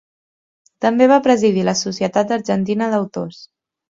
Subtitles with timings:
[0.85, 3.45] També va presidir la Societat Argentina d'Autors.